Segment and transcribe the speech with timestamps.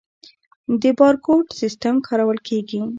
[0.81, 2.81] د بارکوډ سیستم کارول کیږي؟